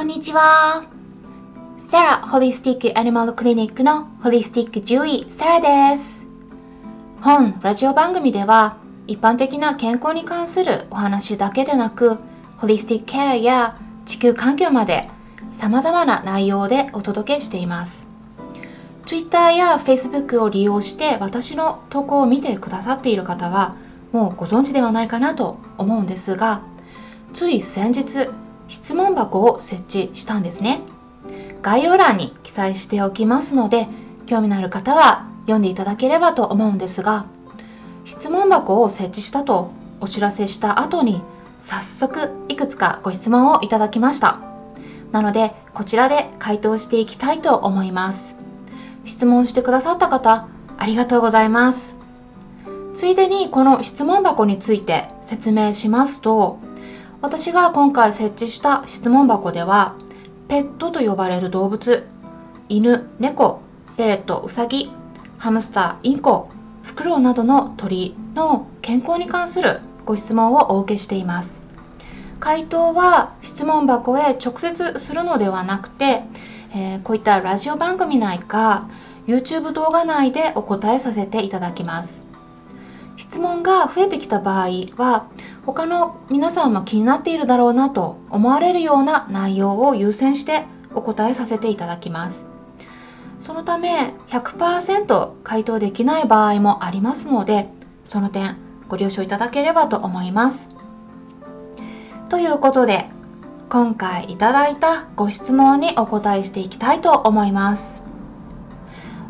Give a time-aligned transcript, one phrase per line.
[0.00, 0.86] こんにちは。
[1.78, 6.24] サラホリスティックアニマルクリニックのホリスティック獣医サラです。
[7.20, 12.16] 本ラジオ番組では一般的な健康に関するお話だけでなく、
[12.56, 15.10] ホリスティックケアや地球環境まで
[15.52, 18.08] 様々な内容でお届けしています。
[19.04, 23.76] Twitter や Facebook を利用して私の投稿を見てくださっている方は
[24.12, 26.62] もうご存知ではないかなと思うんですが、
[27.34, 28.30] つい先日
[28.70, 30.80] 質問箱を設置したんですね。
[31.60, 33.88] 概要欄に記載しておきますので、
[34.26, 37.26] 興味のある方は読んでいただければと思うんですが、
[38.04, 41.20] 質問箱を設置したとお知らせした後に、
[41.58, 44.40] 早速いくつかご質問をいただきました。
[45.12, 48.38] なので、こちらで回答していきたいと思います。
[49.04, 50.46] 質問してくださった方、
[50.78, 51.96] ありがとうございます。
[52.94, 56.58] ついでにこの質問箱について説明しますと、
[57.22, 59.94] 私が今回設置した質問箱では、
[60.48, 62.06] ペットと呼ばれる動物、
[62.70, 63.60] 犬、猫、
[63.96, 64.90] フェレット、ウサギ、
[65.36, 66.48] ハムスター、インコ、
[66.82, 71.62] フクロウなどの鳥の健康に関するご質問をお受けしています。
[72.40, 76.22] 回答は質問箱へ直接するのではなくて、
[76.74, 78.88] えー、こういったラジオ番組内か
[79.26, 82.29] YouTube 動画内でお答えさせていただきます。
[83.20, 85.26] 質問が増えてきた場合は
[85.66, 92.46] 他の皆さんも気になっているだろうなと思われるような内容を優先してお答えさせていただきます。
[93.38, 97.68] そのため100%回答できない場合もありますので
[98.04, 98.56] その点
[98.88, 100.70] ご了承いただければと思います。
[102.30, 103.10] ということで
[103.68, 108.02] 今回いただいたご質問にお答えしていきたいと思います。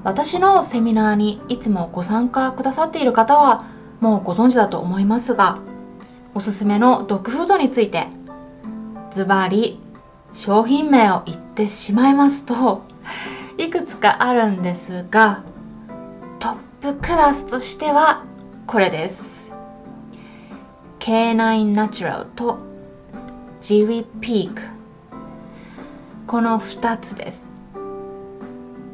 [0.04, 5.58] 私のセミナーにいつもご参加くださっている方はもうご存知だと思いますが
[6.34, 8.06] おすすめのドッグフードについて
[9.10, 9.78] ズバリ
[10.32, 12.82] 商品名を言ってしまいますと
[13.58, 15.42] いくつかあるんですが
[16.38, 18.24] トップクラスとしては
[18.66, 19.52] これです。
[21.00, 22.58] K9 ナチュラルと
[23.60, 24.62] ジウィピーク
[26.26, 27.49] この2つです。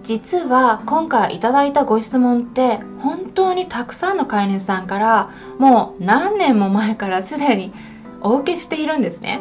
[0.06, 7.72] 実は今回いただいたご質問って本当にたくさんの飼い主さんからもう何年も前からすでに
[8.20, 9.40] お受けしているんですね。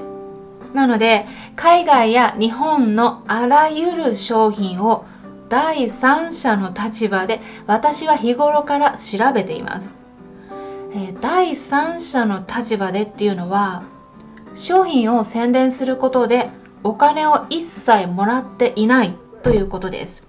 [0.74, 5.06] なので海外や日本のあらゆる商品を
[5.50, 9.94] 第三者の立場で私は日頃から調べています。
[10.96, 13.84] え、第三者の立場でっていうのは
[14.56, 16.50] 商品を宣伝することで
[16.84, 20.26] お金を一切もらっていないということです。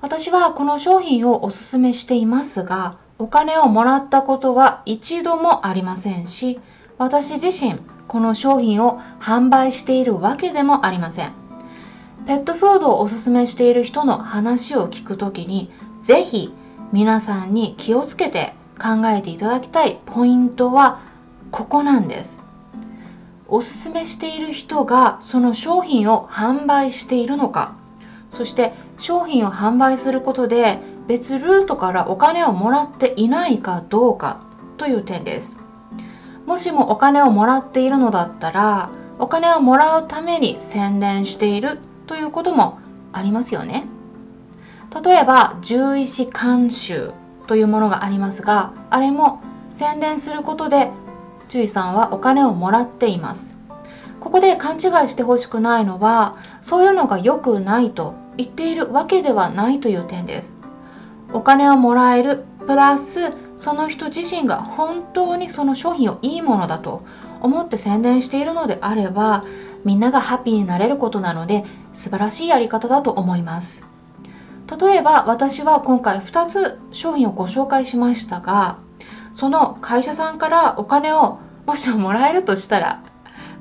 [0.00, 6.58] 私はこの商品をおすすめしていますが、お金をもらったことは一度もありませんし、
[6.96, 7.78] 私自身
[8.08, 11.32] この商品を販売しているわけでもありません。
[12.26, 16.52] ペットフードをおすすめしている人の話を聞くときに、ぜひ
[16.92, 21.00] 皆さんに気をつけて考えていただきたいポイントは
[21.50, 22.40] ここなんです。
[23.48, 27.74] おすすめしている人がその商品を販売しているのか、
[28.30, 34.40] そして商品を販売することで別ルートからお金をもらっていないかどうか
[34.76, 35.56] という点です。
[36.46, 42.78] もしもお金をもらっているのだったらお金をもらうために宣伝しているということも
[43.12, 43.84] ありますよね。
[45.04, 47.12] 例えば獣医師監修
[47.46, 50.90] というものがありますがあれも宣伝することで
[51.48, 53.58] 獣医さんはお金をもらっています。
[54.20, 60.52] ここで勘違いしてほしくないのはそういうのが良くないと言っているわけではないという点です。
[61.32, 67.04] お金をもらえるプラスその人自身が本当にその商品をいいものだと
[67.40, 69.44] 思って宣伝しているのであれば
[69.84, 71.64] みんながハッピーになれることなので
[71.94, 73.84] 素晴らしいやり方だと思います。
[74.80, 78.78] 例えば私は今回2つ商品をご紹介しましたが
[79.32, 83.02] その会社さんからお金をもしもらえるとしたら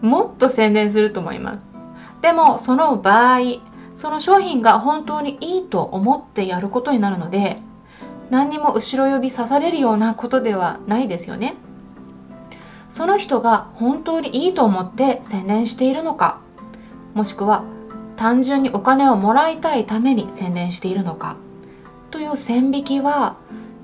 [0.01, 1.59] もっと宣伝すると思います。
[2.21, 3.39] でもその場合
[3.99, 7.57] その商品が本当にいいと思ってやることになるので
[8.29, 11.55] 何にも後ろ指刺されるようなことではないですよね。
[12.89, 16.39] その人が本当にいいと思って宣伝しているのか
[17.13, 17.65] もしくは
[18.15, 21.35] 単純にお金をもらいたいために宣伝しているのか
[22.09, 23.35] という線引きは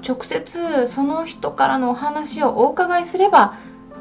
[0.01, 3.57] 直接その人からのお話をお伺いすれば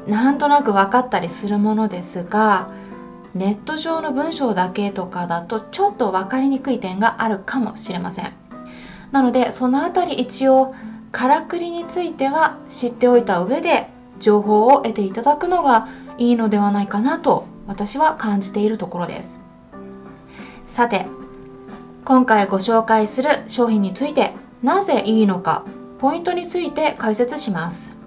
[0.07, 2.69] なんとなく分かったりするものですが
[3.35, 8.31] ネット上の文章だけとかだとちょっと分かりにくい点があるかもしれません。
[9.11, 10.73] なのでそのあたり一応
[11.11, 13.89] からくりについては知っておいた上で
[14.19, 19.41] 情報を得ていただくのがいいのではないかなと私は感じているところです。
[20.65, 21.05] さて
[22.05, 24.33] 今回ご紹介する商品について
[24.63, 25.65] なぜいいのか
[25.99, 27.97] ポイントについて解説します。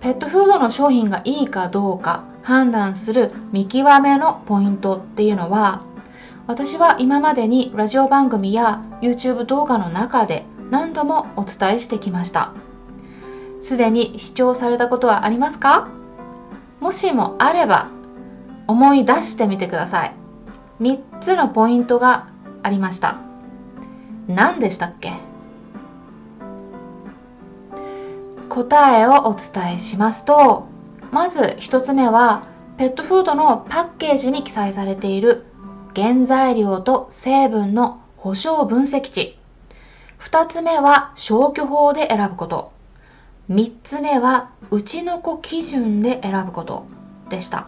[0.00, 2.31] ペットフードの商品がいいかどうか。
[2.42, 5.84] 判断する見極めのポイントっていうのは
[6.46, 12.52] 私は今までにラジオ番組や YouTube 動画の中で何度もお伝えしてきました。
[13.60, 15.88] すでに視聴されたことはありますか？
[16.80, 17.90] もしもあれば
[18.66, 20.14] 思い出してみてください。
[20.80, 22.26] 3つのポイントが
[22.64, 23.18] ありました。
[24.26, 25.12] 何でしたっけ？
[28.48, 30.66] 答えをお伝えしますと
[31.12, 32.42] まず1つ目は
[32.78, 35.44] ペットフードのパッケージに記載されている
[35.94, 39.38] 原材料と成分の保証分析値。
[40.20, 42.72] 2つ目は消去法で選ぶこと。
[43.50, 46.86] 3つ目はうちの子基準で選ぶこと。
[47.28, 47.66] でした。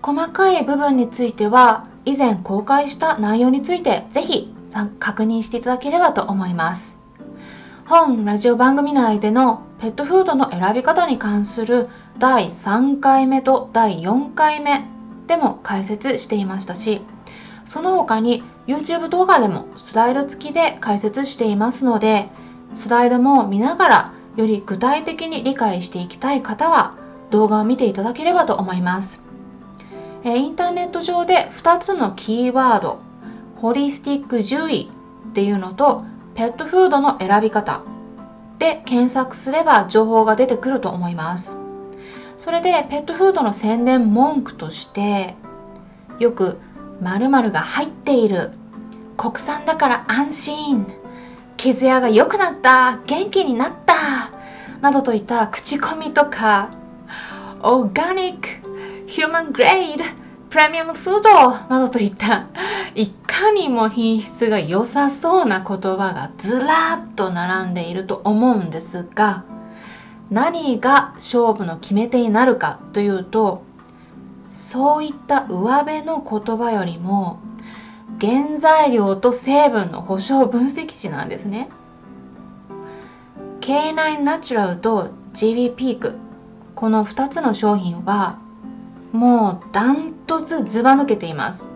[0.00, 4.54] 細かい部分については以前公開した内容についてぜひ
[5.00, 6.96] 確認していただければと思います。
[7.86, 14.84] 本ラジオ番組内でのペットフードの選び方に関する第3回目と第4回目
[15.26, 17.02] でも解説していましたし
[17.66, 22.28] その他に YouTube 動画でもスライド付きで解説していますので
[22.74, 26.96] スライドも見ながらより具体的に理解していきたい方は
[27.30, 29.22] 動画を見ていただければと思います。
[30.24, 32.98] えインターネット上で2つのキーワード
[33.56, 34.90] ホリスティック獣医
[35.30, 36.04] っていうのと
[36.34, 37.82] ペットフードの選び方
[38.58, 41.65] で検索すれば情報が出てくると思います。
[42.38, 45.34] それでペットフードの宣伝文句として
[46.18, 46.58] よく
[47.00, 48.52] 〇〇が入っている
[49.16, 50.86] 国産だから安心
[51.56, 54.30] 傷屋が良くなった元気になった
[54.80, 56.70] などといった口コミとか
[57.62, 60.04] オーガニックヒューマングレード
[60.50, 62.46] プレミアムフードなどといった
[62.94, 69.44] いかにも品質が良さそうな言葉がずらっと並んでいると思うんですが
[70.30, 73.62] 何が勝負の決め手になるかというと
[74.50, 77.38] そういった上辺の言葉よりも
[78.20, 81.68] 原材料と成分の保証分析値なんですね。
[83.60, 86.14] K9 ナチュラルと GB ピーク
[86.74, 88.38] この2つの商品は
[89.12, 91.68] もうダントツずば抜けています。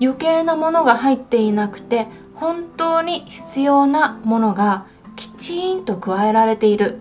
[0.00, 4.86] 余計なものが入っていなくて本当に必要なものが
[5.16, 7.00] きちんと加えられている。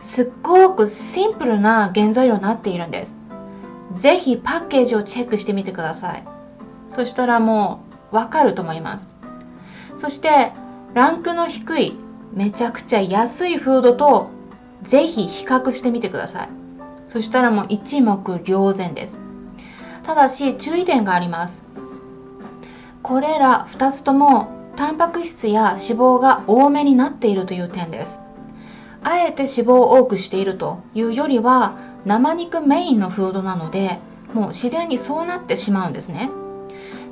[0.00, 3.16] すっごくシンプルな原材料になっているんです。
[3.92, 6.24] ぜひパッケージをチェックしてみてください。
[6.88, 9.06] そしたらもうわかると思います。
[9.96, 10.52] そして
[10.94, 11.96] ランクの低い
[12.32, 14.30] めちゃくちゃ安いフードと
[14.82, 16.48] ぜひ比較してみてください。
[17.06, 19.18] そしたらもう一目瞭然です。
[20.04, 21.64] ただし注意点があります。
[23.02, 28.20] これら2つともタンパク質や脂肪が多めになっているという点です。
[29.02, 31.74] あえて脂肪を多くしているというよりは
[32.04, 33.98] 生肉メインのフードなので
[34.32, 36.30] もう自然にそうなってしまうんですね。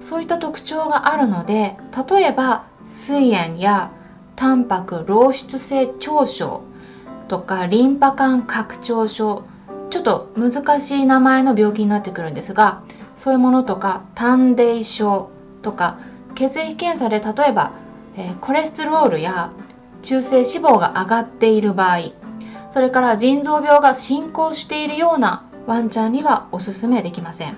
[0.01, 1.77] そういった特徴があるので
[2.09, 3.91] 例えば膵炎や
[4.37, 6.63] タンパク漏出性腸症
[7.27, 9.45] とかリンパ管拡張症
[9.91, 12.83] ちょっと難しい名前の病気になってくるんですが
[13.17, 15.31] そういうものとか胆泥症
[15.63, 15.99] とか
[16.35, 17.73] 血液検査で例えば、
[18.17, 19.51] えー、コレステロールや
[20.03, 22.13] 中性脂肪が上がっている場合
[22.71, 27.57] それから腎臓病が進行しているようなワンちゃんにはおすすめできません。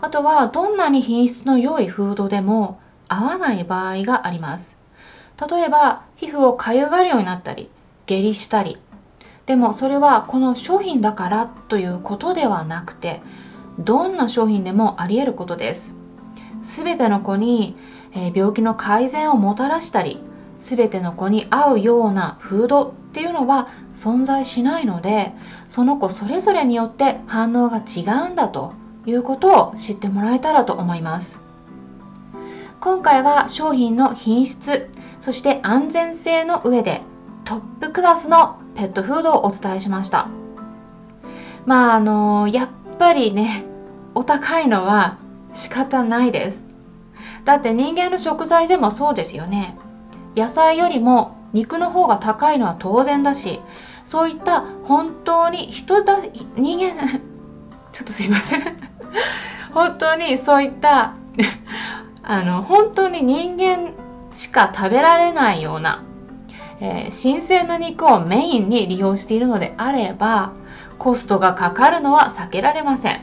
[0.00, 4.76] あとはどんなに品質の良いフードでも合わない場合があります。
[5.50, 7.68] 例えば皮膚をかゆがるようになったり
[8.06, 8.78] 下痢したり。
[9.46, 13.20] でもそれはこの商品だからということではなくて
[13.78, 15.94] どんな商品でもあり得ることです。
[16.62, 17.76] 全ての子に
[18.34, 20.18] 病気の改善をもたらしたり
[20.60, 25.32] 全ての子に合うようなフードっていうのは存在しないので
[25.68, 28.72] その子それぞれによって反応が違うんだと
[29.06, 31.40] いうことを知ってもらえたらと思います。
[32.80, 37.00] 今回は商品の品質そして安全性の上で
[37.44, 40.28] トップクラスのペットフードをお伝えしました。
[41.66, 42.68] まああのやっ
[42.98, 43.64] ぱりね
[44.14, 45.18] お高いのは
[45.54, 46.60] 仕方ないです。
[47.44, 49.76] だって人間の食材でもそうですよね。
[50.36, 53.60] 野菜よりも肉の方が高いのは当然だし
[54.04, 56.18] そういった本当に人だ
[56.56, 57.20] 人間
[57.92, 58.62] ちょっとすいません。
[59.72, 61.14] 本当にそういった
[62.22, 63.92] あの本当に人間
[64.32, 66.02] しか食べられないような、
[66.80, 70.52] えー、新鮮な肉をメインに利用しているのであれば
[70.98, 73.20] コストがかかるのは避けられません。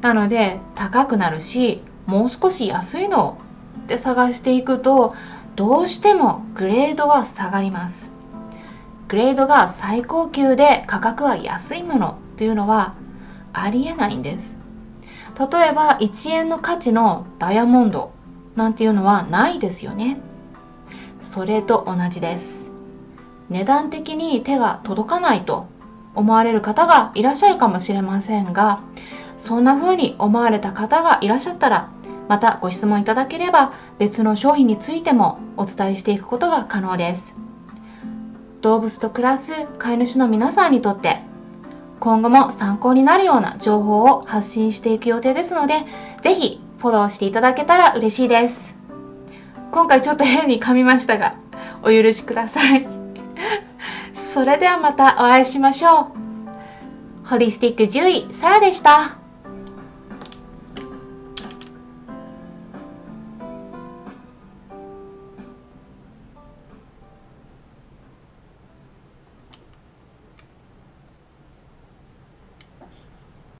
[0.00, 3.38] なので高くなるしもう少し安いの
[3.84, 5.14] って探していくと
[5.56, 8.10] どうしてもグレードは下がります。
[9.08, 12.94] グレードが最高級で価格は安いものというのは
[13.52, 14.56] ありえないんです。
[15.38, 18.12] 例えば1円の価値のダイヤモンド
[18.56, 20.18] なんていうのはないですよね。
[21.20, 22.66] それと同じです。
[23.50, 25.68] 値段的に手が届かないと
[26.14, 28.80] 思われる方がいらっしゃるかもしれませんが
[29.36, 31.90] そんな風に思われた方がいらっしゃったら
[32.28, 37.34] またご質問いただければ別の商品についてもお伝えしていくことが可能です
[38.62, 41.34] 動物と暮らす飼い主の皆さんにとって
[42.04, 45.74] 今後も参考になるような情報を発信していく予定ですので、
[46.20, 48.74] ぜひフォローしていただけたら嬉しいです。
[49.72, 51.36] 今回ちょっと変に噛みましたが、
[51.82, 52.86] お許しください。
[54.12, 56.12] それではまたお会いしましょ
[57.24, 57.26] う。
[57.26, 59.23] ホリスティック獣医、サラでした。